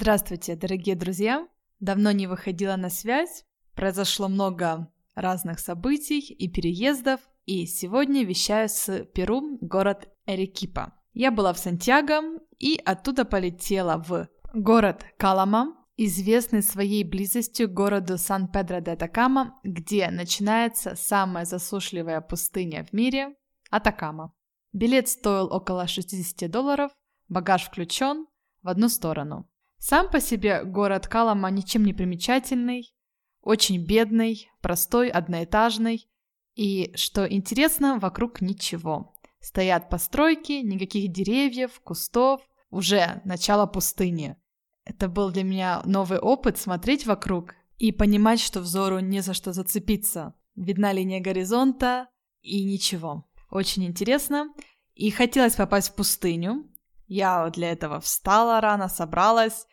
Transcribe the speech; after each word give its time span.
Здравствуйте, 0.00 0.54
дорогие 0.54 0.94
друзья! 0.94 1.48
Давно 1.80 2.12
не 2.12 2.28
выходила 2.28 2.76
на 2.76 2.88
связь, 2.88 3.44
произошло 3.74 4.28
много 4.28 4.86
разных 5.16 5.58
событий 5.58 6.20
и 6.20 6.46
переездов, 6.48 7.20
и 7.46 7.66
сегодня 7.66 8.24
вещаю 8.24 8.68
с 8.68 9.04
Перу, 9.06 9.58
город 9.60 10.08
Эрекипа. 10.24 10.94
Я 11.14 11.32
была 11.32 11.52
в 11.52 11.58
Сантьяго 11.58 12.20
и 12.60 12.80
оттуда 12.84 13.24
полетела 13.24 14.00
в 14.06 14.28
город 14.54 15.04
Калама, 15.18 15.74
известный 15.96 16.62
своей 16.62 17.02
близостью 17.02 17.68
к 17.68 17.72
городу 17.72 18.18
Сан-Педро-де-Атакама, 18.18 19.58
где 19.64 20.12
начинается 20.12 20.94
самая 20.94 21.44
засушливая 21.44 22.20
пустыня 22.20 22.84
в 22.84 22.92
мире– 22.92 23.34
Атакама. 23.70 24.32
Билет 24.72 25.08
стоил 25.08 25.52
около 25.52 25.88
60 25.88 26.48
долларов, 26.48 26.92
багаж 27.28 27.64
включен 27.64 28.28
в 28.62 28.68
одну 28.68 28.88
сторону. 28.88 29.48
Сам 29.78 30.10
по 30.10 30.20
себе 30.20 30.64
город 30.64 31.06
Калама 31.08 31.50
ничем 31.50 31.84
не 31.84 31.92
примечательный, 31.92 32.92
очень 33.40 33.84
бедный, 33.84 34.50
простой, 34.60 35.08
одноэтажный. 35.08 36.08
И, 36.54 36.92
что 36.96 37.24
интересно, 37.24 37.98
вокруг 37.98 38.40
ничего. 38.40 39.14
Стоят 39.40 39.88
постройки, 39.88 40.52
никаких 40.52 41.12
деревьев, 41.12 41.80
кустов, 41.80 42.42
уже 42.70 43.22
начало 43.24 43.66
пустыни. 43.66 44.36
Это 44.84 45.08
был 45.08 45.30
для 45.30 45.44
меня 45.44 45.82
новый 45.84 46.18
опыт 46.18 46.58
смотреть 46.58 47.06
вокруг 47.06 47.54
и 47.76 47.92
понимать, 47.92 48.40
что 48.40 48.60
взору 48.60 48.98
не 48.98 49.20
за 49.20 49.34
что 49.34 49.52
зацепиться. 49.52 50.34
Видна 50.56 50.92
линия 50.92 51.20
горизонта 51.20 52.08
и 52.42 52.64
ничего. 52.64 53.28
Очень 53.50 53.86
интересно. 53.86 54.52
И 54.94 55.10
хотелось 55.10 55.54
попасть 55.54 55.90
в 55.90 55.94
пустыню, 55.94 56.67
я 57.08 57.50
для 57.50 57.72
этого 57.72 58.00
встала 58.00 58.60
рано, 58.60 58.88
собралась 58.88 59.66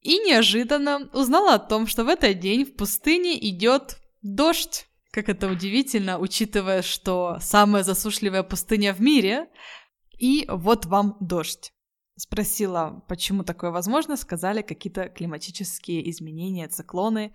и 0.00 0.18
неожиданно 0.18 1.10
узнала 1.12 1.54
о 1.54 1.58
том, 1.58 1.86
что 1.86 2.04
в 2.04 2.08
этот 2.08 2.38
день 2.38 2.64
в 2.64 2.76
пустыне 2.76 3.36
идет 3.48 3.98
дождь. 4.22 4.86
Как 5.10 5.28
это 5.28 5.48
удивительно, 5.48 6.18
учитывая, 6.18 6.82
что 6.82 7.38
самая 7.40 7.82
засушливая 7.82 8.42
пустыня 8.42 8.92
в 8.92 9.00
мире. 9.00 9.48
И 10.18 10.46
вот 10.48 10.86
вам 10.86 11.16
дождь. 11.20 11.72
Спросила, 12.16 13.02
почему 13.08 13.42
такое 13.44 13.70
возможно, 13.70 14.16
сказали 14.16 14.62
какие-то 14.62 15.08
климатические 15.08 16.08
изменения, 16.10 16.68
циклоны, 16.68 17.34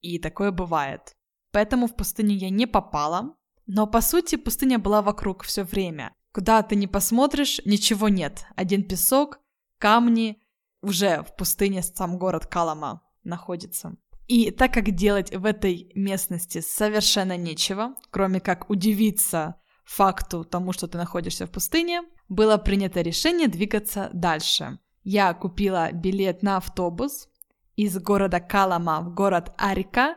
и 0.00 0.18
такое 0.18 0.52
бывает. 0.52 1.16
Поэтому 1.52 1.86
в 1.86 1.96
пустыню 1.96 2.36
я 2.36 2.50
не 2.50 2.66
попала, 2.66 3.34
но 3.66 3.86
по 3.86 4.00
сути 4.00 4.36
пустыня 4.36 4.78
была 4.78 5.02
вокруг 5.02 5.42
все 5.42 5.64
время. 5.64 6.14
Куда 6.32 6.62
ты 6.62 6.76
не 6.76 6.86
посмотришь, 6.86 7.60
ничего 7.64 8.08
нет. 8.08 8.44
Один 8.54 8.84
песок, 8.84 9.40
камни, 9.78 10.40
уже 10.80 11.22
в 11.22 11.34
пустыне 11.36 11.82
сам 11.82 12.18
город 12.18 12.46
Калама 12.46 13.02
находится. 13.24 13.96
И 14.28 14.52
так 14.52 14.72
как 14.72 14.92
делать 14.92 15.34
в 15.34 15.44
этой 15.44 15.90
местности 15.96 16.60
совершенно 16.60 17.36
нечего, 17.36 17.96
кроме 18.10 18.40
как 18.40 18.70
удивиться 18.70 19.56
факту 19.84 20.44
тому, 20.44 20.72
что 20.72 20.86
ты 20.86 20.98
находишься 20.98 21.46
в 21.46 21.50
пустыне, 21.50 22.02
было 22.28 22.56
принято 22.56 23.00
решение 23.00 23.48
двигаться 23.48 24.08
дальше. 24.12 24.78
Я 25.02 25.34
купила 25.34 25.90
билет 25.90 26.44
на 26.44 26.58
автобус 26.58 27.28
из 27.74 27.98
города 27.98 28.38
Калама 28.38 29.00
в 29.00 29.12
город 29.12 29.52
Арика, 29.58 30.16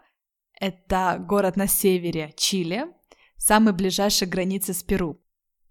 это 0.59 1.17
город 1.19 1.55
на 1.55 1.65
севере 1.65 2.33
Чили, 2.37 2.85
самый 3.37 3.73
ближайший 3.73 4.27
границы 4.27 4.75
с 4.75 4.83
Перу 4.83 5.22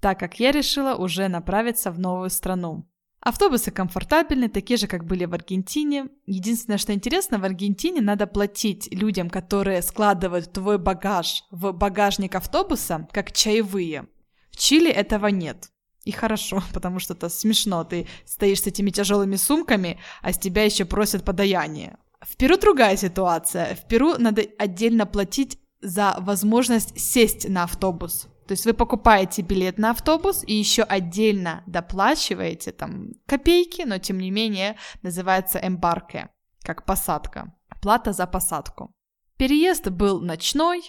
так 0.02 0.18
как 0.18 0.40
я 0.40 0.50
решила 0.50 0.96
уже 0.96 1.28
направиться 1.28 1.92
в 1.92 1.98
новую 2.00 2.28
страну. 2.28 2.84
Автобусы 3.20 3.70
комфортабельны, 3.70 4.48
такие 4.48 4.76
же, 4.76 4.88
как 4.88 5.04
были 5.04 5.26
в 5.26 5.32
Аргентине. 5.32 6.08
Единственное, 6.26 6.76
что 6.76 6.92
интересно, 6.92 7.38
в 7.38 7.44
Аргентине 7.44 8.00
надо 8.00 8.26
платить 8.26 8.92
людям, 8.92 9.30
которые 9.30 9.80
складывают 9.80 10.52
твой 10.52 10.78
багаж 10.78 11.44
в 11.52 11.70
багажник 11.70 12.34
автобуса, 12.34 13.06
как 13.12 13.30
чаевые. 13.30 14.08
В 14.50 14.56
Чили 14.56 14.90
этого 14.90 15.28
нет. 15.28 15.70
И 16.02 16.10
хорошо, 16.10 16.64
потому 16.74 16.98
что 16.98 17.14
это 17.14 17.28
смешно. 17.28 17.84
Ты 17.84 18.08
стоишь 18.24 18.62
с 18.62 18.66
этими 18.66 18.90
тяжелыми 18.90 19.36
сумками, 19.36 20.00
а 20.20 20.32
с 20.32 20.38
тебя 20.38 20.64
еще 20.64 20.84
просят 20.84 21.24
подаяние. 21.24 21.96
В 22.20 22.36
Перу 22.36 22.58
другая 22.58 22.96
ситуация. 22.96 23.76
В 23.76 23.86
Перу 23.86 24.18
надо 24.18 24.44
отдельно 24.58 25.06
платить 25.06 25.60
за 25.80 26.16
возможность 26.18 26.98
сесть 26.98 27.48
на 27.48 27.62
автобус. 27.62 28.26
То 28.52 28.54
есть 28.54 28.66
вы 28.66 28.74
покупаете 28.74 29.40
билет 29.40 29.78
на 29.78 29.92
автобус 29.92 30.44
и 30.46 30.52
еще 30.52 30.82
отдельно 30.82 31.64
доплачиваете 31.66 32.70
там 32.72 33.12
копейки, 33.24 33.80
но 33.80 33.96
тем 33.96 34.18
не 34.18 34.30
менее 34.30 34.76
называется 35.00 35.58
эмбарке, 35.58 36.28
как 36.60 36.84
посадка. 36.84 37.54
Плата 37.80 38.12
за 38.12 38.26
посадку. 38.26 38.94
Переезд 39.38 39.88
был 39.88 40.20
ночной, 40.20 40.82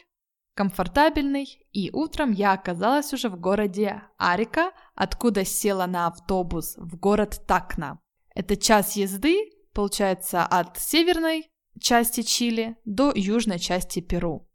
комфортабельный, 0.55 1.65
и 1.71 1.89
утром 1.93 2.33
я 2.33 2.51
оказалась 2.51 3.13
уже 3.13 3.29
в 3.29 3.39
городе 3.39 4.01
Арика, 4.17 4.73
откуда 4.93 5.45
села 5.45 5.85
на 5.85 6.07
автобус 6.07 6.75
в 6.75 6.97
город 6.97 7.43
Такна. 7.47 8.01
Это 8.35 8.57
час 8.57 8.97
езды, 8.97 9.37
получается, 9.73 10.45
от 10.45 10.77
северной 10.77 11.49
части 11.79 12.23
Чили 12.23 12.75
до 12.83 13.13
южной 13.15 13.59
части 13.59 14.01
Перу. 14.01 14.49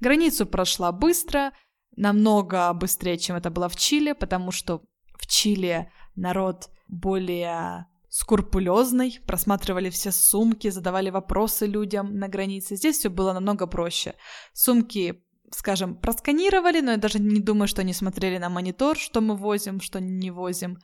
Границу 0.00 0.46
прошла 0.46 0.90
быстро, 0.90 1.52
намного 2.00 2.72
быстрее, 2.72 3.18
чем 3.18 3.36
это 3.36 3.50
было 3.50 3.68
в 3.68 3.76
Чили, 3.76 4.12
потому 4.12 4.50
что 4.52 4.82
в 5.18 5.26
Чили 5.26 5.92
народ 6.16 6.70
более 6.88 7.86
скрупулезный, 8.08 9.20
просматривали 9.26 9.90
все 9.90 10.10
сумки, 10.10 10.70
задавали 10.70 11.10
вопросы 11.10 11.66
людям 11.66 12.16
на 12.16 12.28
границе. 12.28 12.76
Здесь 12.76 12.98
все 12.98 13.10
было 13.10 13.32
намного 13.32 13.66
проще. 13.66 14.14
Сумки, 14.52 15.22
скажем, 15.52 15.94
просканировали, 15.94 16.80
но 16.80 16.92
я 16.92 16.96
даже 16.96 17.20
не 17.20 17.40
думаю, 17.40 17.68
что 17.68 17.82
они 17.82 17.92
смотрели 17.92 18.38
на 18.38 18.48
монитор, 18.48 18.96
что 18.96 19.20
мы 19.20 19.36
возим, 19.36 19.80
что 19.80 20.00
не 20.00 20.30
возим. 20.30 20.78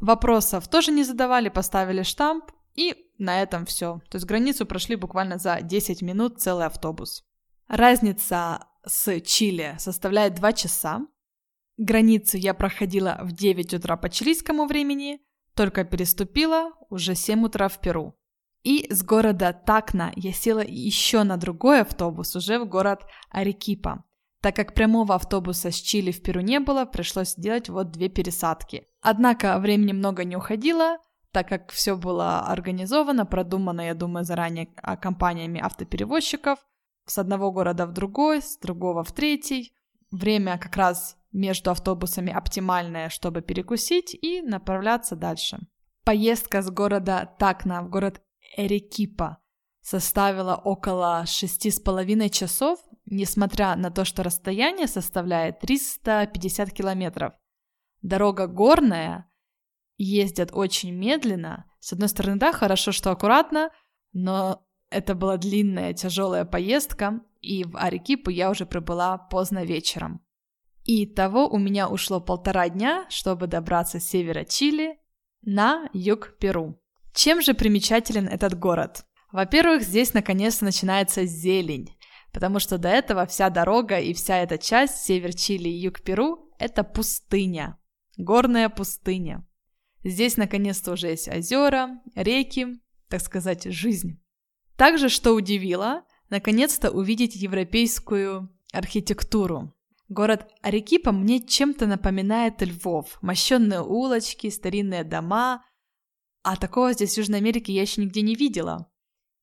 Вопросов 0.00 0.68
тоже 0.68 0.92
не 0.92 1.04
задавали, 1.04 1.48
поставили 1.48 2.02
штамп, 2.02 2.52
и 2.74 2.94
на 3.18 3.42
этом 3.42 3.66
все. 3.66 4.00
То 4.10 4.16
есть 4.16 4.26
границу 4.26 4.64
прошли 4.64 4.94
буквально 4.96 5.38
за 5.38 5.60
10 5.60 6.02
минут 6.02 6.40
целый 6.40 6.66
автобус. 6.66 7.24
Разница 7.68 8.66
с 8.86 9.20
Чили 9.20 9.74
составляет 9.78 10.34
2 10.34 10.52
часа. 10.52 11.06
Границу 11.76 12.38
я 12.38 12.54
проходила 12.54 13.18
в 13.22 13.32
9 13.32 13.74
утра 13.74 13.96
по 13.96 14.08
чилийскому 14.08 14.66
времени, 14.66 15.20
только 15.54 15.84
переступила 15.84 16.72
уже 16.88 17.14
7 17.14 17.44
утра 17.44 17.68
в 17.68 17.80
Перу. 17.80 18.14
И 18.62 18.86
с 18.90 19.02
города 19.02 19.52
Такна 19.52 20.12
я 20.16 20.32
села 20.32 20.64
еще 20.66 21.22
на 21.22 21.36
другой 21.36 21.82
автобус, 21.82 22.34
уже 22.34 22.58
в 22.58 22.66
город 22.66 23.06
Арекипа. 23.30 24.04
Так 24.40 24.56
как 24.56 24.74
прямого 24.74 25.14
автобуса 25.14 25.70
с 25.70 25.74
Чили 25.74 26.12
в 26.12 26.22
Перу 26.22 26.40
не 26.40 26.60
было, 26.60 26.84
пришлось 26.84 27.34
делать 27.36 27.68
вот 27.68 27.90
две 27.90 28.08
пересадки. 28.08 28.86
Однако 29.02 29.58
времени 29.58 29.92
много 29.92 30.24
не 30.24 30.36
уходило, 30.36 30.98
так 31.32 31.48
как 31.48 31.70
все 31.72 31.96
было 31.96 32.40
организовано, 32.40 33.26
продумано, 33.26 33.82
я 33.82 33.94
думаю, 33.94 34.24
заранее 34.24 34.66
компаниями 35.00 35.60
автоперевозчиков– 35.60 36.58
с 37.06 37.18
одного 37.18 37.50
города 37.52 37.86
в 37.86 37.92
другой, 37.92 38.42
с 38.42 38.58
другого 38.58 39.02
в 39.04 39.12
третий. 39.12 39.72
Время 40.10 40.58
как 40.58 40.76
раз 40.76 41.16
между 41.32 41.70
автобусами 41.70 42.32
оптимальное, 42.32 43.08
чтобы 43.08 43.42
перекусить 43.42 44.14
и 44.14 44.42
направляться 44.42 45.16
дальше. 45.16 45.58
Поездка 46.04 46.62
с 46.62 46.70
города 46.70 47.34
Такна 47.38 47.82
в 47.82 47.90
город 47.90 48.22
Эрекипа 48.56 49.38
составила 49.82 50.56
около 50.56 51.24
шести 51.26 51.70
с 51.70 51.80
половиной 51.80 52.30
часов, 52.30 52.80
несмотря 53.06 53.76
на 53.76 53.90
то, 53.90 54.04
что 54.04 54.22
расстояние 54.22 54.86
составляет 54.86 55.60
350 55.60 56.72
километров. 56.72 57.34
Дорога 58.02 58.46
горная, 58.46 59.30
ездят 59.96 60.50
очень 60.52 60.92
медленно. 60.92 61.70
С 61.80 61.92
одной 61.92 62.08
стороны, 62.08 62.38
да, 62.38 62.52
хорошо, 62.52 62.92
что 62.92 63.10
аккуратно, 63.10 63.70
но 64.12 64.65
это 64.90 65.14
была 65.14 65.36
длинная, 65.36 65.92
тяжелая 65.92 66.44
поездка, 66.44 67.20
и 67.40 67.64
в 67.64 67.76
Арекипу 67.76 68.30
я 68.30 68.50
уже 68.50 68.66
прибыла 68.66 69.18
поздно 69.18 69.64
вечером. 69.64 70.20
И 70.84 71.04
того 71.06 71.48
у 71.48 71.58
меня 71.58 71.88
ушло 71.88 72.20
полтора 72.20 72.68
дня, 72.68 73.06
чтобы 73.08 73.48
добраться 73.48 73.98
с 73.98 74.04
севера 74.04 74.44
Чили 74.44 74.98
на 75.42 75.88
юг 75.92 76.36
Перу. 76.38 76.80
Чем 77.12 77.42
же 77.42 77.54
примечателен 77.54 78.28
этот 78.28 78.58
город? 78.58 79.04
Во-первых, 79.32 79.82
здесь 79.82 80.14
наконец-то 80.14 80.64
начинается 80.64 81.24
зелень, 81.24 81.96
потому 82.32 82.60
что 82.60 82.78
до 82.78 82.88
этого 82.88 83.26
вся 83.26 83.50
дорога 83.50 83.98
и 83.98 84.12
вся 84.12 84.38
эта 84.38 84.58
часть, 84.58 85.04
север 85.04 85.34
Чили 85.34 85.68
и 85.68 85.80
юг 85.80 86.02
Перу, 86.02 86.50
это 86.58 86.84
пустыня, 86.84 87.78
горная 88.16 88.68
пустыня. 88.68 89.44
Здесь 90.04 90.36
наконец-то 90.36 90.92
уже 90.92 91.08
есть 91.08 91.28
озера, 91.28 92.00
реки, 92.14 92.80
так 93.08 93.20
сказать, 93.20 93.64
жизнь. 93.64 94.20
Также, 94.76 95.08
что 95.08 95.32
удивило, 95.32 96.04
наконец-то 96.28 96.90
увидеть 96.90 97.34
европейскую 97.34 98.50
архитектуру. 98.72 99.72
Город 100.08 100.48
Арекипа 100.62 101.12
мне 101.12 101.40
чем-то 101.40 101.86
напоминает 101.86 102.62
Львов. 102.62 103.18
Мощенные 103.22 103.82
улочки, 103.82 104.50
старинные 104.50 105.02
дома, 105.02 105.64
А 106.42 106.56
такого 106.56 106.92
здесь 106.92 107.14
в 107.14 107.18
Южной 107.18 107.38
Америке 107.38 107.72
я 107.72 107.82
еще 107.82 108.00
нигде 108.00 108.22
не 108.22 108.36
видела. 108.36 108.88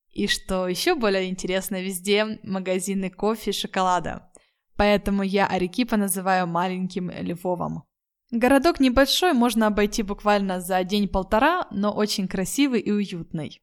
И 0.09 0.27
что 0.27 0.67
еще 0.67 0.95
более 0.95 1.27
интересно, 1.29 1.81
везде 1.81 2.39
магазины 2.43 3.09
кофе 3.09 3.49
и 3.49 3.53
шоколада. 3.53 4.31
Поэтому 4.77 5.23
я 5.23 5.47
Арекипа 5.47 5.97
называю 5.97 6.47
маленьким 6.47 7.09
Львовом. 7.09 7.83
Городок 8.31 8.79
небольшой, 8.79 9.33
можно 9.33 9.67
обойти 9.67 10.01
буквально 10.01 10.61
за 10.61 10.83
день-полтора, 10.83 11.67
но 11.71 11.91
очень 11.91 12.27
красивый 12.27 12.79
и 12.79 12.91
уютный. 12.91 13.62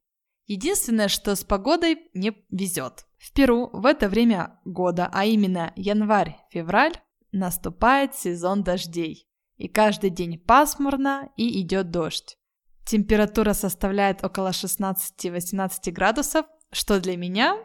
Единственное, 0.51 1.07
что 1.07 1.37
с 1.37 1.45
погодой 1.45 2.11
не 2.13 2.33
везет. 2.51 3.07
В 3.19 3.33
Перу 3.33 3.71
в 3.73 3.87
это 3.87 4.09
время 4.09 4.59
года, 4.65 5.09
а 5.13 5.25
именно 5.25 5.73
январь-февраль, 5.77 6.95
наступает 7.31 8.17
сезон 8.17 8.65
дождей. 8.65 9.29
И 9.59 9.69
каждый 9.69 10.11
день 10.11 10.39
пасмурно 10.39 11.31
и 11.37 11.61
идет 11.61 11.93
дождь. 11.93 12.37
Температура 12.85 13.53
составляет 13.53 14.25
около 14.25 14.49
16-18 14.49 15.93
градусов, 15.93 16.47
что 16.73 16.99
для 16.99 17.17
меня 17.17 17.57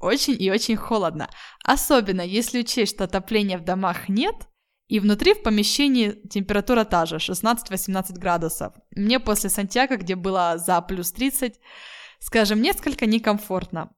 очень 0.00 0.34
и 0.36 0.50
очень 0.50 0.74
холодно. 0.74 1.30
Особенно 1.62 2.22
если 2.22 2.62
учесть, 2.62 2.96
что 2.96 3.04
отопления 3.04 3.56
в 3.56 3.64
домах 3.64 4.08
нет, 4.08 4.48
и 4.88 4.98
внутри 4.98 5.34
в 5.34 5.44
помещении 5.44 6.10
температура 6.28 6.82
та 6.82 7.06
же, 7.06 7.18
16-18 7.18 8.14
градусов. 8.14 8.74
Мне 8.90 9.20
после 9.20 9.48
Сантьяго, 9.48 9.96
где 9.96 10.16
было 10.16 10.58
за 10.58 10.80
плюс 10.82 11.12
30, 11.12 11.60
скажем, 12.22 12.62
несколько 12.62 13.06
некомфортно. 13.06 13.92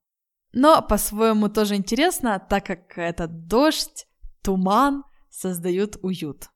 Но 0.53 0.81
по-своему 0.81 1.49
тоже 1.49 1.75
интересно, 1.77 2.39
так 2.39 2.65
как 2.65 2.97
этот 2.97 3.47
дождь, 3.47 4.07
туман 4.43 5.05
создают 5.29 5.99
уют. 6.03 6.49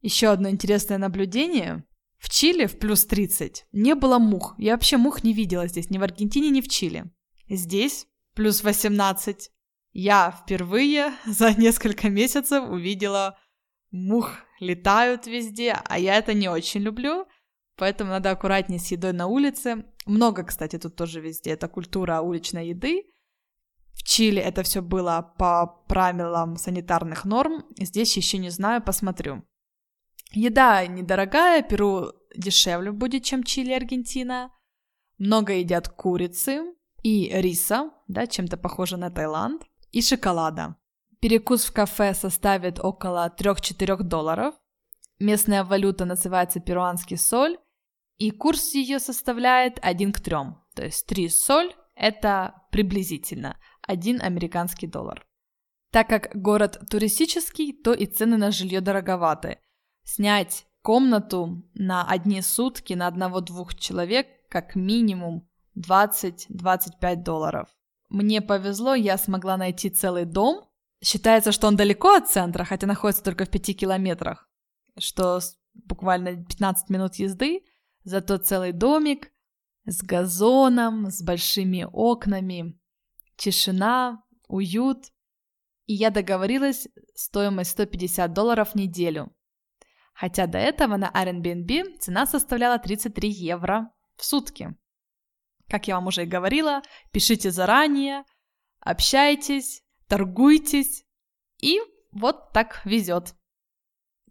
Еще 0.00 0.28
одно 0.28 0.48
интересное 0.48 0.96
наблюдение. 0.96 1.84
В 2.18 2.30
Чили 2.30 2.64
в 2.66 2.78
плюс 2.78 3.04
30 3.04 3.66
не 3.72 3.94
было 3.94 4.18
мух. 4.18 4.54
Я 4.56 4.72
вообще 4.72 4.96
мух 4.96 5.22
не 5.22 5.34
видела 5.34 5.66
здесь, 5.68 5.90
ни 5.90 5.98
в 5.98 6.02
Аргентине, 6.02 6.48
ни 6.48 6.62
в 6.62 6.68
Чили. 6.68 7.12
Здесь 7.48 8.06
плюс 8.34 8.62
18 8.62 9.50
я 9.92 10.30
впервые 10.30 11.12
за 11.26 11.52
несколько 11.52 12.08
месяцев 12.08 12.64
увидела 12.70 13.38
мух 13.90 14.30
летают 14.60 15.26
везде, 15.26 15.72
а 15.84 15.98
я 15.98 16.16
это 16.16 16.32
не 16.32 16.48
очень 16.48 16.80
люблю, 16.80 17.26
поэтому 17.76 18.10
надо 18.10 18.30
аккуратнее 18.30 18.78
с 18.78 18.90
едой 18.90 19.12
на 19.12 19.26
улице. 19.26 19.84
Много, 20.06 20.44
кстати, 20.44 20.78
тут 20.78 20.96
тоже 20.96 21.20
везде. 21.20 21.50
Это 21.50 21.68
культура 21.68 22.20
уличной 22.20 22.68
еды. 22.68 23.04
В 23.94 24.02
Чили 24.02 24.40
это 24.40 24.62
все 24.62 24.82
было 24.82 25.34
по 25.38 25.66
правилам 25.88 26.56
санитарных 26.56 27.24
норм. 27.24 27.64
Здесь 27.78 28.16
еще 28.16 28.38
не 28.38 28.50
знаю, 28.50 28.82
посмотрю. 28.82 29.44
Еда 30.32 30.86
недорогая, 30.86 31.62
Перу 31.62 32.12
дешевле 32.36 32.92
будет, 32.92 33.24
чем 33.24 33.44
Чили 33.44 33.70
и 33.70 33.74
Аргентина. 33.74 34.50
Много 35.18 35.52
едят 35.54 35.88
курицы 35.88 36.74
и 37.02 37.30
риса, 37.32 37.90
да, 38.08 38.26
чем-то 38.26 38.56
похоже 38.56 38.96
на 38.96 39.10
Таиланд 39.10 39.62
и 39.92 40.02
шоколада. 40.02 40.76
Перекус 41.20 41.64
в 41.64 41.72
кафе 41.72 42.14
составит 42.14 42.80
около 42.80 43.32
3-4 43.38 44.02
долларов. 44.02 44.54
Местная 45.20 45.64
валюта 45.64 46.04
называется 46.04 46.60
перуанский 46.60 47.16
соль, 47.16 47.56
и 48.18 48.30
курс 48.30 48.74
ее 48.74 48.98
составляет 48.98 49.78
1 49.82 50.12
к 50.12 50.20
3. 50.20 50.36
То 50.74 50.84
есть 50.84 51.06
3 51.06 51.28
соль– 51.28 51.74
это 51.94 52.54
приблизительно 52.70 53.58
1 53.82 54.20
американский 54.22 54.86
доллар. 54.86 55.26
Так 55.90 56.08
как 56.08 56.30
город 56.34 56.80
туристический, 56.90 57.72
то 57.72 57.92
и 57.92 58.06
цены 58.06 58.36
на 58.36 58.50
жилье 58.50 58.80
дороговаты. 58.80 59.58
Снять 60.02 60.66
комнату 60.82 61.62
на 61.74 62.04
одни 62.06 62.42
сутки 62.42 62.94
на 62.94 63.06
одного-двух 63.06 63.74
человек 63.74 64.26
как 64.48 64.74
минимум 64.74 65.48
20-25 65.78 67.16
долларов. 67.22 67.68
Мне 68.08 68.42
повезло, 68.42 68.94
я 68.94 69.18
смогла 69.18 69.56
найти 69.56 69.90
целый 69.90 70.24
дом. 70.24 70.68
Считается, 71.02 71.52
что 71.52 71.68
он 71.68 71.76
далеко 71.76 72.14
от 72.14 72.28
центра, 72.28 72.64
хотя 72.64 72.86
находится 72.86 73.24
только 73.24 73.44
в 73.44 73.50
5 73.50 73.76
километрах, 73.76 74.48
что 74.98 75.40
буквально 75.74 76.44
15 76.44 76.90
минут 76.90 77.14
езды, 77.16 77.62
зато 78.04 78.38
целый 78.38 78.72
домик 78.72 79.32
с 79.86 80.02
газоном, 80.02 81.10
с 81.10 81.22
большими 81.22 81.86
окнами, 81.90 82.78
тишина, 83.36 84.22
уют. 84.48 85.12
И 85.86 85.94
я 85.94 86.10
договорилась 86.10 86.88
стоимость 87.14 87.72
150 87.72 88.32
долларов 88.32 88.70
в 88.70 88.74
неделю. 88.74 89.34
Хотя 90.14 90.46
до 90.46 90.58
этого 90.58 90.96
на 90.96 91.10
Airbnb 91.10 91.98
цена 91.98 92.26
составляла 92.26 92.78
33 92.78 93.28
евро 93.28 93.90
в 94.16 94.24
сутки. 94.24 94.74
Как 95.68 95.88
я 95.88 95.96
вам 95.96 96.06
уже 96.06 96.22
и 96.22 96.26
говорила, 96.26 96.82
пишите 97.10 97.50
заранее, 97.50 98.24
общайтесь, 98.80 99.82
торгуйтесь, 100.08 101.04
и 101.60 101.80
вот 102.12 102.52
так 102.52 102.84
везет. 102.84 103.34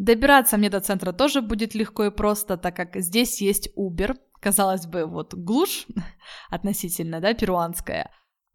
Добираться 0.03 0.57
мне 0.57 0.69
до 0.69 0.81
центра 0.81 1.13
тоже 1.13 1.41
будет 1.41 1.75
легко 1.75 2.03
и 2.03 2.11
просто, 2.11 2.57
так 2.57 2.75
как 2.75 2.97
здесь 2.97 3.39
есть 3.39 3.69
Uber, 3.77 4.17
казалось 4.41 4.85
бы, 4.85 5.05
вот 5.05 5.33
глушь 5.33 5.87
относительно, 6.49 7.21
да, 7.21 7.33
перуанская, 7.33 8.11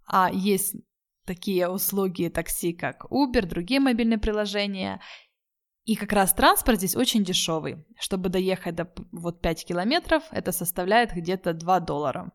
а 0.06 0.30
есть 0.30 0.76
такие 1.24 1.66
услуги 1.70 2.28
такси, 2.28 2.74
как 2.74 3.06
Uber, 3.06 3.46
другие 3.46 3.80
мобильные 3.80 4.18
приложения, 4.18 5.00
и 5.86 5.96
как 5.96 6.12
раз 6.12 6.34
транспорт 6.34 6.80
здесь 6.80 6.94
очень 6.94 7.24
дешевый. 7.24 7.82
Чтобы 7.98 8.28
доехать 8.28 8.74
до 8.74 8.92
вот 9.10 9.40
5 9.40 9.64
километров, 9.64 10.24
это 10.30 10.52
составляет 10.52 11.14
где-то 11.14 11.54
2 11.54 11.80
доллара. 11.80 12.30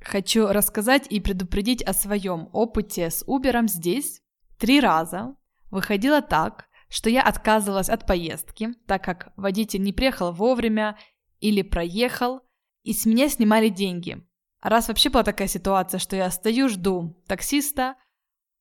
Хочу 0.00 0.46
рассказать 0.46 1.08
и 1.10 1.18
предупредить 1.18 1.82
о 1.82 1.92
своем 1.92 2.48
опыте 2.52 3.10
с 3.10 3.26
Uber 3.26 3.66
здесь. 3.66 4.22
Три 4.56 4.78
раза 4.78 5.34
выходило 5.72 6.22
так, 6.22 6.68
что 6.88 7.10
я 7.10 7.22
отказывалась 7.22 7.88
от 7.88 8.06
поездки, 8.06 8.70
так 8.86 9.04
как 9.04 9.32
водитель 9.36 9.82
не 9.82 9.92
приехал 9.92 10.32
вовремя 10.32 10.98
или 11.40 11.62
проехал, 11.62 12.40
и 12.82 12.92
с 12.92 13.06
меня 13.06 13.28
снимали 13.28 13.68
деньги. 13.68 14.22
раз 14.60 14.88
вообще 14.88 15.10
была 15.10 15.22
такая 15.22 15.48
ситуация, 15.48 15.98
что 15.98 16.16
я 16.16 16.30
стою, 16.30 16.68
жду 16.68 17.22
таксиста, 17.26 17.96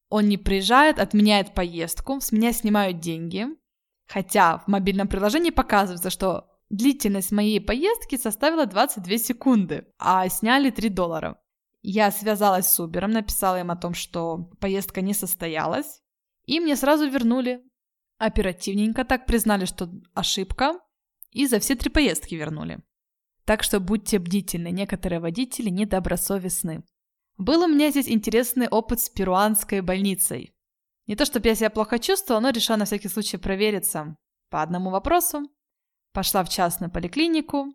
он 0.10 0.28
не 0.28 0.38
приезжает, 0.38 1.00
отменяет 1.00 1.53
поездку, 1.53 2.22
с 2.22 2.32
меня 2.32 2.53
снимают 2.53 3.00
деньги, 3.00 3.48
хотя 4.08 4.60
в 4.60 4.68
мобильном 4.68 5.08
приложении 5.08 5.50
показывается, 5.50 6.10
что 6.10 6.50
Длительность 6.74 7.32
моей 7.32 7.62
поездки 7.62 8.18
составила 8.18 8.65
22 8.65 9.18
секунды, 9.20 9.86
а 10.00 10.27
сняли 10.27 10.72
3 10.72 10.89
доллара. 10.89 11.39
Я 11.84 12.10
связалась 12.10 12.65
с 12.65 12.80
Uber, 12.80 13.06
написала 13.06 13.60
им 13.60 13.70
о 13.70 13.75
том, 13.75 13.94
что 13.94 14.50
поездка 14.60 15.01
не 15.01 15.13
состоялась, 15.13 16.01
и 16.46 16.60
мне 16.60 16.75
сразу 16.75 17.08
вернули. 17.08 17.62
Оперативненько 18.24 19.03
так 19.03 19.25
признали, 19.25 19.65
что 19.65 19.89
ошибка, 20.13 20.80
и 21.32 21.46
за 21.46 21.60
все 21.60 21.75
три 21.75 21.89
поездки 21.89 22.36
вернули. 22.36 22.80
Так 23.44 23.63
что 23.63 23.82
будьте 23.82 24.18
бдительны, 24.18 24.72
некоторые 24.72 25.20
водители 25.20 25.70
недобросовестны. 25.70 26.86
Был 27.38 27.63
у 27.63 27.68
меня 27.68 27.92
здесь 27.92 28.08
интересный 28.08 28.70
опыт 28.70 29.01
с 29.01 29.10
перуанской 29.10 29.82
больницей. 29.82 30.56
Не 31.06 31.18
то 31.18 31.25
чтобы 31.25 31.50
я 31.50 31.56
себя 31.56 31.70
плохо 31.70 32.00
чувствовала, 32.00 32.44
но 32.44 32.50
решила 32.51 32.77
на 32.77 32.86
всякий 32.86 33.10
случай 33.10 33.36
провериться 33.36 34.15
по 34.50 34.62
одному 34.62 34.89
вопросу. 34.89 35.51
Пошла 36.13 36.46
в 36.46 36.50
частную 36.50 36.89
поликлинику. 36.89 37.74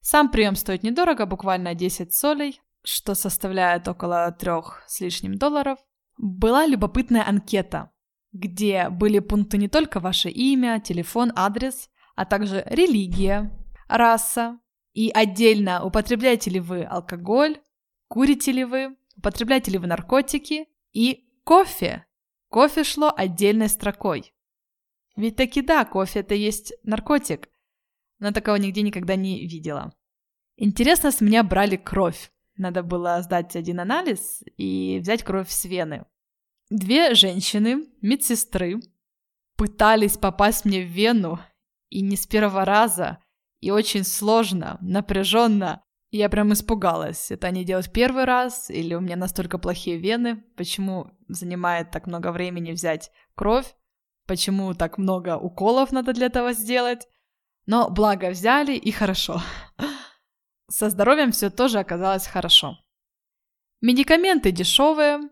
Сам 0.00 0.30
прием 0.30 0.56
стоит 0.56 0.82
недорого, 0.82 1.26
буквально 1.26 1.74
10 1.74 2.14
солей, 2.14 2.62
что 2.82 3.14
составляет 3.14 3.86
около 3.86 4.32
трех 4.32 4.82
с 4.86 5.00
лишним 5.00 5.34
долларов. 5.34 5.78
Была 6.16 6.64
любопытная 6.64 7.28
анкета, 7.28 7.90
где 8.34 8.90
были 8.90 9.20
пункты 9.20 9.56
не 9.56 9.68
только 9.68 10.00
ваше 10.00 10.28
имя, 10.28 10.80
телефон, 10.80 11.32
адрес, 11.36 11.88
а 12.16 12.26
также 12.26 12.64
религия, 12.66 13.50
раса 13.88 14.58
и 14.92 15.10
отдельно 15.14 15.84
употребляете 15.84 16.50
ли 16.50 16.60
вы 16.60 16.82
алкоголь, 16.82 17.60
курите 18.08 18.52
ли 18.52 18.64
вы, 18.64 18.96
употребляете 19.16 19.70
ли 19.70 19.78
вы 19.78 19.86
наркотики 19.86 20.66
и 20.92 21.28
кофе. 21.44 22.04
Кофе 22.48 22.84
шло 22.84 23.12
отдельной 23.16 23.68
строкой. 23.68 24.34
Ведь 25.16 25.36
таки 25.36 25.62
да, 25.62 25.84
кофе 25.84 26.20
это 26.20 26.34
есть 26.34 26.74
наркотик, 26.82 27.48
но 28.18 28.32
такого 28.32 28.56
нигде 28.56 28.82
никогда 28.82 29.14
не 29.16 29.46
видела. 29.46 29.92
Интересно, 30.56 31.12
с 31.12 31.20
меня 31.20 31.44
брали 31.44 31.76
кровь. 31.76 32.32
Надо 32.56 32.82
было 32.82 33.20
сдать 33.22 33.56
один 33.56 33.80
анализ 33.80 34.42
и 34.56 34.98
взять 35.00 35.22
кровь 35.22 35.50
с 35.50 35.64
вены. 35.64 36.04
Две 36.70 37.14
женщины, 37.14 37.86
медсестры, 38.00 38.80
пытались 39.56 40.16
попасть 40.16 40.64
мне 40.64 40.82
в 40.82 40.88
вену, 40.88 41.38
и 41.90 42.00
не 42.00 42.16
с 42.16 42.26
первого 42.26 42.64
раза, 42.64 43.18
и 43.60 43.70
очень 43.70 44.04
сложно, 44.04 44.78
напряженно. 44.80 45.82
Я 46.10 46.28
прям 46.28 46.52
испугалась, 46.52 47.30
это 47.30 47.48
они 47.48 47.64
делают 47.64 47.92
первый 47.92 48.24
раз, 48.24 48.70
или 48.70 48.94
у 48.94 49.00
меня 49.00 49.16
настолько 49.16 49.58
плохие 49.58 49.98
вены, 49.98 50.44
почему 50.56 51.10
занимает 51.28 51.90
так 51.90 52.06
много 52.06 52.32
времени 52.32 52.72
взять 52.72 53.10
кровь, 53.34 53.74
почему 54.26 54.74
так 54.74 54.96
много 54.96 55.36
уколов 55.36 55.92
надо 55.92 56.12
для 56.12 56.26
этого 56.26 56.52
сделать. 56.52 57.06
Но 57.66 57.90
благо 57.90 58.30
взяли 58.30 58.74
и 58.74 58.90
хорошо. 58.90 59.40
Со 60.70 60.88
здоровьем 60.88 61.32
все 61.32 61.50
тоже 61.50 61.78
оказалось 61.78 62.26
хорошо. 62.26 62.78
Медикаменты 63.80 64.50
дешевые, 64.50 65.30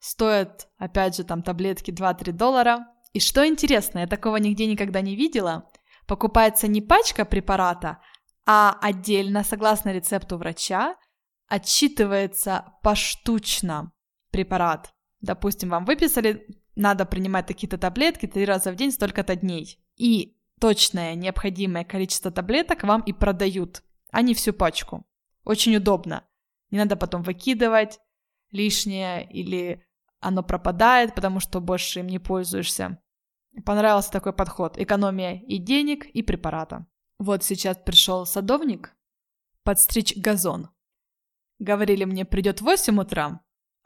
стоят, 0.00 0.68
опять 0.78 1.16
же, 1.16 1.24
там 1.24 1.42
таблетки 1.42 1.90
2-3 1.90 2.32
доллара. 2.32 2.88
И 3.12 3.20
что 3.20 3.46
интересно, 3.46 4.00
я 4.00 4.06
такого 4.06 4.36
нигде 4.36 4.66
никогда 4.66 5.00
не 5.00 5.14
видела, 5.14 5.70
покупается 6.06 6.66
не 6.66 6.80
пачка 6.80 7.24
препарата, 7.24 8.00
а 8.46 8.76
отдельно, 8.80 9.44
согласно 9.44 9.92
рецепту 9.92 10.38
врача, 10.38 10.96
отсчитывается 11.48 12.72
поштучно 12.82 13.92
препарат. 14.30 14.92
Допустим, 15.20 15.70
вам 15.70 15.84
выписали, 15.84 16.46
надо 16.76 17.04
принимать 17.04 17.46
такие-то 17.46 17.78
таблетки 17.78 18.26
три 18.26 18.44
раза 18.44 18.72
в 18.72 18.76
день, 18.76 18.92
столько-то 18.92 19.36
дней. 19.36 19.78
И 19.96 20.36
точное 20.60 21.14
необходимое 21.14 21.84
количество 21.84 22.30
таблеток 22.30 22.84
вам 22.84 23.02
и 23.02 23.12
продают, 23.12 23.82
а 24.10 24.22
не 24.22 24.34
всю 24.34 24.52
пачку. 24.52 25.04
Очень 25.44 25.76
удобно. 25.76 26.24
Не 26.70 26.78
надо 26.78 26.96
потом 26.96 27.22
выкидывать 27.22 27.98
лишнее 28.50 29.28
или 29.28 29.84
оно 30.20 30.42
пропадает, 30.42 31.14
потому 31.14 31.40
что 31.40 31.60
больше 31.60 32.00
им 32.00 32.06
не 32.06 32.18
пользуешься. 32.18 33.02
Понравился 33.64 34.12
такой 34.12 34.32
подход. 34.32 34.78
Экономия 34.78 35.40
и 35.40 35.58
денег, 35.58 36.06
и 36.06 36.22
препарата. 36.22 36.86
Вот 37.18 37.42
сейчас 37.42 37.76
пришел 37.76 38.24
садовник 38.26 38.94
подстричь 39.64 40.16
газон. 40.16 40.70
Говорили 41.58 42.04
мне, 42.04 42.24
придет 42.24 42.60
в 42.60 42.64
8 42.64 42.98
утра, 43.00 43.40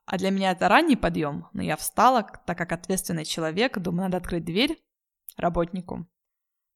а 0.07 0.19
для 0.19 0.31
меня 0.31 0.53
это 0.53 0.69
ранний 0.69 0.97
подъем, 0.97 1.49
но 1.53 1.63
я 1.63 1.77
встала, 1.77 2.23
так 2.23 2.57
как 2.57 2.73
ответственный 2.73 3.25
человек, 3.25 3.79
думаю, 3.79 4.05
надо 4.05 4.19
открыть 4.19 4.45
дверь 4.45 4.79
работнику. 5.37 6.07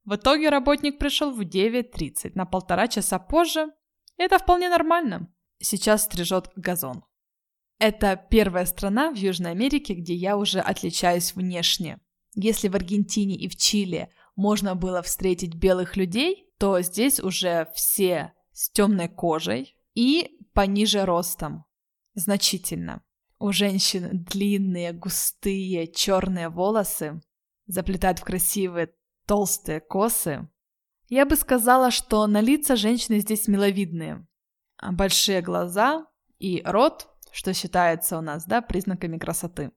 В 0.04 0.16
итоге 0.16 0.48
работник 0.48 0.98
пришел 0.98 1.30
в 1.30 1.40
9.30, 1.40 2.32
на 2.34 2.46
полтора 2.46 2.88
часа 2.88 3.18
позже. 3.18 3.70
Это 4.16 4.38
вполне 4.38 4.68
нормально. 4.68 5.32
Сейчас 5.60 6.04
стрижет 6.04 6.50
газон. 6.56 7.04
Это 7.78 8.16
первая 8.16 8.66
страна 8.66 9.12
в 9.12 9.16
Южной 9.16 9.52
Америке, 9.52 9.94
где 9.94 10.14
я 10.14 10.36
уже 10.36 10.60
отличаюсь 10.60 11.34
внешне. 11.34 12.00
Если 12.34 12.68
в 12.68 12.74
Аргентине 12.74 13.36
и 13.36 13.48
в 13.48 13.56
Чили 13.56 14.10
можно 14.34 14.74
было 14.74 15.02
встретить 15.02 15.54
белых 15.54 15.96
людей, 15.96 16.52
то 16.58 16.80
здесь 16.80 17.20
уже 17.20 17.68
все 17.74 18.32
с 18.52 18.70
темной 18.70 19.08
кожей 19.08 19.76
и 19.94 20.38
пониже 20.52 21.04
ростом. 21.04 21.64
Значительно. 22.14 23.02
У 23.38 23.52
женщин 23.52 24.24
длинные, 24.24 24.92
густые, 24.92 25.86
черные 25.86 26.48
волосы, 26.48 27.20
заплетают 27.66 28.18
в 28.18 28.24
красивые 28.24 28.92
толстые 29.26 29.80
косы. 29.80 30.48
Я 31.08 31.24
бы 31.24 31.36
сказала, 31.36 31.92
что 31.92 32.26
на 32.26 32.40
лица 32.40 32.74
женщины 32.74 33.20
здесь 33.20 33.46
миловидные. 33.46 34.26
Большие 34.82 35.42
глаза 35.42 36.06
и 36.38 36.62
рот 36.64 37.08
что 37.32 37.52
считается 37.54 38.18
у 38.18 38.20
нас, 38.20 38.44
да, 38.46 38.62
признаками 38.62 39.18
красоты. 39.18 39.72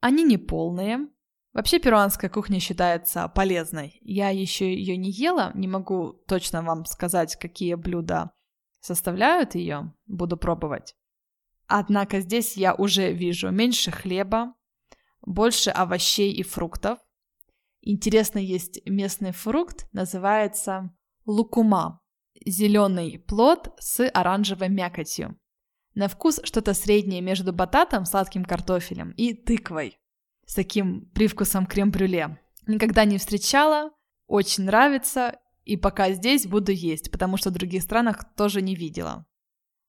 Они 0.00 0.24
не 0.24 0.38
полные. 0.38 1.08
Вообще 1.52 1.78
перуанская 1.78 2.30
кухня 2.30 2.60
считается 2.60 3.26
полезной. 3.28 3.98
Я 4.02 4.28
еще 4.30 4.72
ее 4.72 4.96
не 4.96 5.10
ела, 5.10 5.50
не 5.54 5.66
могу 5.66 6.12
точно 6.28 6.62
вам 6.62 6.84
сказать, 6.84 7.36
какие 7.36 7.74
блюда 7.74 8.30
составляют 8.80 9.54
ее, 9.54 9.92
буду 10.06 10.36
пробовать. 10.36 10.94
Однако 11.66 12.20
здесь 12.20 12.56
я 12.56 12.74
уже 12.74 13.12
вижу 13.12 13.50
меньше 13.50 13.90
хлеба, 13.90 14.54
больше 15.20 15.70
овощей 15.70 16.32
и 16.32 16.42
фруктов. 16.42 16.98
Интересно, 17.80 18.38
есть 18.38 18.80
местный 18.86 19.32
фрукт, 19.32 19.86
называется 19.92 20.94
лукума. 21.26 22.00
Зеленый 22.46 23.18
плод 23.18 23.74
с 23.78 24.08
оранжевой 24.08 24.68
мякотью. 24.68 25.38
На 25.94 26.08
вкус 26.08 26.40
что-то 26.44 26.74
среднее 26.74 27.20
между 27.20 27.52
бататом, 27.52 28.04
сладким 28.04 28.44
картофелем 28.44 29.10
и 29.12 29.34
тыквой 29.34 29.98
с 30.46 30.54
таким 30.54 31.10
привкусом 31.10 31.66
крем-брюле. 31.66 32.40
Никогда 32.66 33.04
не 33.04 33.18
встречала, 33.18 33.90
очень 34.26 34.64
нравится, 34.64 35.38
и 35.64 35.76
пока 35.76 36.12
здесь 36.12 36.46
буду 36.46 36.72
есть, 36.72 37.10
потому 37.10 37.36
что 37.36 37.50
в 37.50 37.54
других 37.54 37.82
странах 37.82 38.24
тоже 38.34 38.62
не 38.62 38.74
видела. 38.74 39.26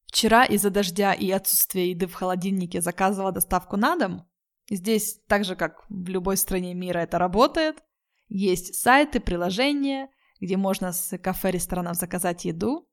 Вчера 0.06 0.44
из-за 0.44 0.70
дождя 0.70 1.14
и 1.14 1.30
отсутствия 1.30 1.92
еды 1.92 2.08
в 2.08 2.14
холодильнике 2.14 2.82
заказывала 2.82 3.32
доставку 3.32 3.78
на 3.78 3.96
дом. 3.96 4.28
Здесь, 4.70 5.20
так 5.28 5.46
же 5.46 5.56
как 5.56 5.86
в 5.90 6.10
любой 6.10 6.36
стране 6.38 6.74
мира 6.74 7.00
это 7.00 7.18
работает, 7.20 7.84
есть 8.28 8.76
сайты, 8.76 9.20
приложения, 9.20 10.10
где 10.40 10.58
можно 10.58 10.94
с 10.94 11.18
кафе-ресторанов 11.18 11.96
заказать 11.96 12.46
еду. 12.46 12.88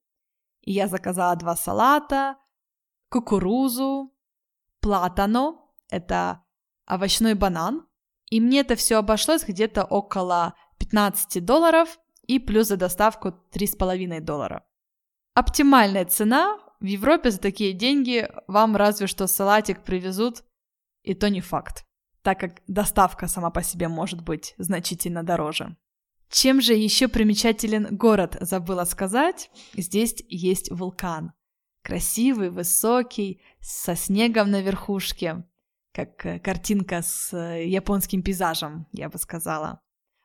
И 0.63 0.73
я 0.73 0.89
заказала 0.89 1.37
два 1.37 1.57
салата, 1.57 2.37
кукурузу, 3.09 4.13
платано, 4.81 5.57
это 5.89 6.45
овощной 6.85 7.35
банан. 7.35 7.87
И 8.29 8.41
мне 8.41 8.61
это 8.61 8.75
все 8.75 8.97
обошлось 8.97 9.45
где-то 9.45 9.85
около 9.85 10.55
15 10.79 11.45
долларов 11.45 11.99
и 12.27 12.39
плюс 12.39 12.69
за 12.69 12.77
доставку 12.77 13.29
3,5 13.53 14.21
доллара. 14.21 14.65
Оптимальная 15.35 16.05
цена 16.05 16.59
в 16.81 16.85
Европе 16.85 17.31
за 17.31 17.39
такие 17.39 17.73
деньги 17.73 18.29
вам 18.49 18.75
разве 18.77 19.07
что 19.07 19.27
салатик 19.27 19.85
привезут, 19.85 20.45
и 21.03 21.15
то 21.15 21.31
не 21.31 21.41
факт, 21.41 21.85
так 22.23 22.41
как 22.41 22.63
доставка 22.67 23.29
сама 23.29 23.51
по 23.51 23.63
себе 23.63 23.87
может 23.87 24.23
быть 24.23 24.55
значительно 24.59 25.23
дороже. 25.23 25.77
Чем 26.29 26.61
же 26.61 26.75
еще 26.75 27.07
примечателен 27.07 27.97
город, 27.97 28.37
забыла 28.41 28.85
сказать, 28.85 29.51
здесь 29.77 30.25
есть 30.29 30.71
вулкан– 30.73 31.33
красивый, 31.87 32.51
высокий, 32.51 33.41
со 33.61 33.95
снегом 33.95 34.51
на 34.51 34.61
верхушке, 34.61 35.45
как 35.95 36.27
э, 36.27 36.41
картинка 36.41 37.01
с 37.01 37.33
э, 37.33 37.65
японским 37.69 38.23
пейзажем, 38.23 38.89
я 38.93 39.09
бы 39.09 39.19
сказала. 39.19 39.81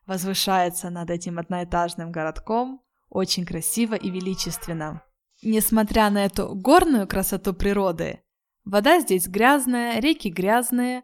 Возвышается 0.08 0.90
над 0.90 1.12
этим 1.12 1.38
одноэтажным 1.38 2.12
городком, 2.12 2.82
очень 3.10 3.46
красиво 3.46 3.94
и 3.94 4.10
величественно. 4.10 5.04
Несмотря 5.44 6.10
на 6.10 6.26
эту 6.26 6.56
горную 6.56 7.08
красоту 7.08 7.54
природы, 7.54 8.22
вода 8.66 9.00
здесь 9.00 9.28
грязная, 9.28 10.00
реки 10.00 10.30
грязные, 10.30 11.04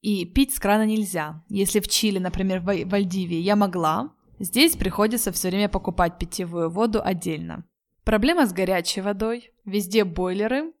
и 0.00 0.24
пить 0.24 0.56
с 0.56 0.58
крана 0.58 0.86
нельзя. 0.86 1.44
Если 1.48 1.78
в 1.78 1.86
Чили, 1.86 2.18
например, 2.18 2.60
в 2.60 2.64
Вальдивии 2.64 3.38
я 3.38 3.54
могла, 3.54 4.12
здесь 4.40 4.76
приходится 4.76 5.30
все 5.30 5.48
время 5.48 5.68
покупать 5.68 6.18
питьевую 6.18 6.68
воду 6.68 7.00
отдельно. 7.02 7.64
Проблема 8.04 8.46
с 8.46 8.52
горячей 8.52 9.00
водой. 9.00 9.52
Везде 9.64 10.04
бойлеры 10.04 10.72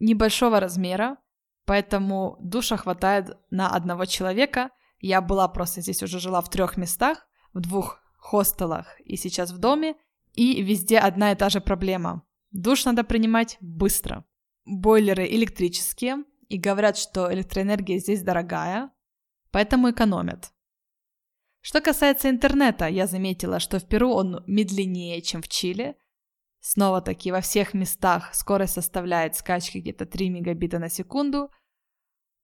небольшого 0.00 0.60
размера, 0.60 1.16
поэтому 1.64 2.36
душа 2.40 2.76
хватает 2.76 3.36
на 3.50 3.70
одного 3.70 4.04
человека. 4.06 4.70
Я 4.98 5.20
была 5.20 5.48
просто 5.48 5.80
здесь 5.80 6.02
уже 6.02 6.18
жила 6.18 6.40
в 6.40 6.50
трех 6.50 6.76
местах, 6.76 7.26
в 7.52 7.60
двух 7.60 8.00
хостелах 8.16 9.00
и 9.00 9.16
сейчас 9.16 9.52
в 9.52 9.58
доме, 9.58 9.96
и 10.32 10.62
везде 10.62 10.98
одна 10.98 11.32
и 11.32 11.36
та 11.36 11.48
же 11.48 11.60
проблема. 11.60 12.22
Душ 12.50 12.84
надо 12.84 13.04
принимать 13.04 13.56
быстро. 13.60 14.24
Бойлеры 14.64 15.26
электрические, 15.26 16.24
и 16.48 16.58
говорят, 16.58 16.96
что 16.96 17.32
электроэнергия 17.32 17.98
здесь 17.98 18.22
дорогая, 18.22 18.90
поэтому 19.50 19.90
экономят. 19.90 20.52
Что 21.60 21.80
касается 21.80 22.28
интернета, 22.28 22.86
я 22.86 23.06
заметила, 23.06 23.58
что 23.58 23.78
в 23.78 23.88
Перу 23.88 24.12
он 24.12 24.44
медленнее, 24.46 25.22
чем 25.22 25.42
в 25.42 25.48
Чили, 25.48 25.96
Снова-таки 26.66 27.30
во 27.30 27.42
всех 27.42 27.74
местах 27.74 28.34
скорость 28.34 28.72
составляет 28.72 29.36
скачки 29.36 29.76
где-то 29.76 30.06
3 30.06 30.30
мегабита 30.30 30.78
на 30.78 30.88
секунду, 30.88 31.50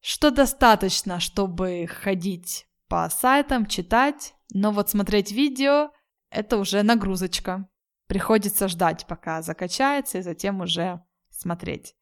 что 0.02 0.30
достаточно, 0.30 1.20
чтобы 1.20 1.86
ходить 1.86 2.66
по 2.86 3.08
сайтам, 3.08 3.64
читать, 3.64 4.34
но 4.52 4.72
вот 4.72 4.90
смотреть 4.90 5.32
видео– 5.32 5.90
это 6.30 6.58
уже 6.58 6.82
нагрузочка. 6.82 7.66
Приходится 8.08 8.68
ждать, 8.68 9.06
пока 9.06 9.40
закачается, 9.40 10.18
и 10.18 10.22
затем 10.22 10.60
уже 10.60 11.02
смотреть. 11.30 11.94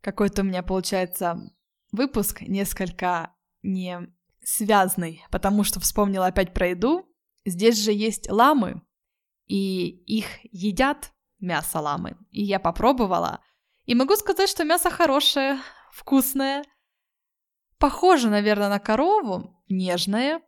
Какой-то 0.00 0.42
у 0.42 0.44
меня 0.44 0.64
получается 0.64 1.38
выпуск 1.92 2.40
несколько 2.40 3.36
не 3.62 4.12
связанный, 4.42 5.24
потому 5.30 5.62
что 5.62 5.78
вспомнила 5.78 6.26
опять 6.26 6.54
про 6.54 6.70
еду. 6.70 7.06
Здесь 7.46 7.78
же 7.78 7.92
есть 7.92 8.28
ламы, 8.28 8.82
и 9.46 9.90
их 10.06 10.26
едят 10.50 11.12
мясо 11.42 11.80
ламы. 11.80 12.16
И 12.30 12.42
я 12.42 12.58
попробовала. 12.58 13.40
И 13.84 13.94
могу 13.94 14.16
сказать, 14.16 14.48
что 14.48 14.64
мясо 14.64 14.90
хорошее, 14.90 15.58
вкусное. 15.92 16.64
Похоже, 17.78 18.30
наверное, 18.30 18.68
на 18.68 18.78
корову, 18.78 19.62
нежное. 19.68 20.40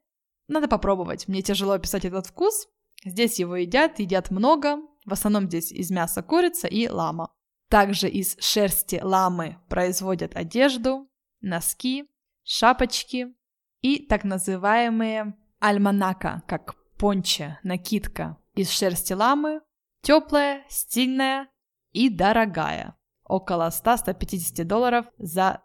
Надо 0.49 0.69
попробовать. 0.69 1.29
Мне 1.29 1.43
тяжело 1.43 1.73
описать 1.73 2.05
этот 2.05 2.27
вкус. 2.27 2.69
Здесь 3.05 3.39
его 3.39 3.57
едят, 3.57 3.99
едят 3.99 4.31
много. 4.31 4.79
В 5.05 5.13
основном 5.13 5.49
здесь 5.49 5.73
из 5.73 5.91
мяса 5.91 6.23
курица 6.23 6.69
и 6.69 6.89
лама. 6.89 7.31
Также 7.69 8.09
из 8.09 8.37
шерсти 8.39 9.01
ламы 9.03 9.59
производят 9.69 10.37
одежду, 10.37 11.09
носки, 11.41 12.09
шапочки 12.45 13.35
и 13.81 14.07
так 14.07 14.25
называемые 14.25 15.35
альманака, 15.59 16.43
как 16.47 16.77
понче, 16.99 17.59
накидка 17.63 18.39
из 18.55 18.71
шерсти 18.71 19.13
ламы 19.13 19.61
Теплая, 20.05 20.67
стильная 20.69 21.49
и 21.93 22.11
дорогая. 22.11 22.95
Около 23.25 23.71
100-150 23.71 24.65
долларов 24.65 25.07
за 25.17 25.63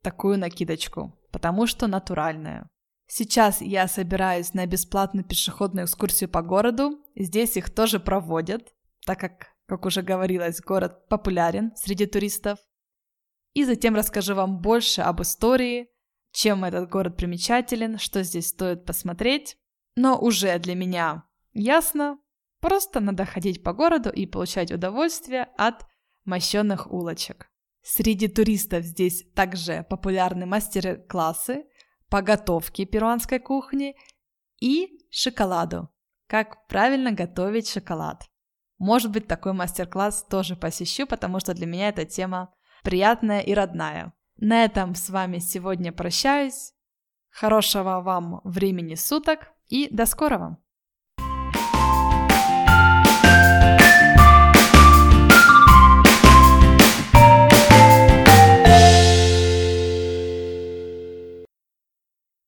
такую 0.00 0.38
накидочку, 0.38 1.18
потому 1.32 1.66
что 1.66 1.88
натуральная. 1.88 2.70
Сейчас 3.08 3.60
я 3.60 3.88
собираюсь 3.88 4.54
на 4.54 4.64
бесплатную 4.64 5.24
пешеходную 5.24 5.86
экскурсию 5.86 6.30
по 6.30 6.40
городу. 6.40 7.04
Здесь 7.16 7.56
их 7.56 7.68
тоже 7.74 7.98
проводят, 7.98 8.72
так 9.04 9.18
как, 9.18 9.48
как 9.66 9.84
уже 9.84 10.02
говорилось, 10.02 10.60
город 10.60 11.08
популярен 11.08 11.74
среди 11.74 12.06
туристов. 12.06 12.60
И 13.54 13.64
затем 13.64 13.96
расскажу 13.96 14.36
вам 14.36 14.60
больше 14.60 15.02
об 15.02 15.20
истории, 15.20 15.88
чем 16.30 16.64
этот 16.64 16.88
город 16.88 17.16
примечателен, 17.16 17.98
что 17.98 18.22
здесь 18.22 18.50
стоит 18.50 18.84
посмотреть. 18.84 19.56
Но 19.96 20.16
уже 20.16 20.56
для 20.60 20.76
меня 20.76 21.24
ясно, 21.52 22.20
просто 22.60 23.00
надо 23.00 23.24
ходить 23.24 23.62
по 23.62 23.72
городу 23.72 24.10
и 24.10 24.26
получать 24.26 24.72
удовольствие 24.72 25.48
от 25.56 25.86
мощенных 26.24 26.90
улочек. 26.92 27.50
Среди 27.82 28.28
туристов 28.28 28.84
здесь 28.84 29.24
также 29.34 29.86
популярны 29.88 30.46
мастер-классы 30.46 31.64
по 32.08 32.22
готовке 32.22 32.84
перуанской 32.84 33.38
кухни 33.38 33.96
и 34.60 35.06
шоколаду. 35.10 35.88
Как 36.26 36.66
правильно 36.68 37.12
готовить 37.12 37.68
шоколад. 37.68 38.24
Может 38.78 39.10
быть, 39.10 39.26
такой 39.26 39.52
мастер-класс 39.52 40.26
тоже 40.28 40.56
посещу, 40.56 41.06
потому 41.06 41.40
что 41.40 41.54
для 41.54 41.66
меня 41.66 41.88
эта 41.88 42.04
тема 42.04 42.54
приятная 42.82 43.40
и 43.40 43.52
родная. 43.54 44.12
На 44.36 44.64
этом 44.64 44.94
с 44.94 45.10
вами 45.10 45.38
сегодня 45.38 45.92
прощаюсь. 45.92 46.72
Хорошего 47.30 48.00
вам 48.00 48.40
времени 48.44 48.94
суток 48.94 49.52
и 49.68 49.88
до 49.90 50.06
скорого! 50.06 50.58